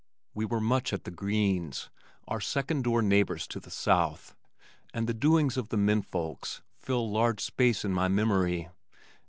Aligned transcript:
We 0.33 0.45
were 0.45 0.59
much 0.59 0.93
at 0.93 1.03
the 1.03 1.11
Greens', 1.11 1.91
our 2.27 2.41
second 2.41 2.83
door 2.85 3.03
neighbors 3.03 3.45
to 3.45 3.59
the 3.59 3.69
south, 3.69 4.33
and 4.95 5.05
the 5.05 5.13
doings 5.13 5.57
of 5.57 5.69
the 5.69 5.77
men 5.77 6.01
folks 6.01 6.63
fill 6.79 7.11
large 7.11 7.39
space 7.39 7.85
in 7.85 7.93
my 7.93 8.07
memory. 8.07 8.67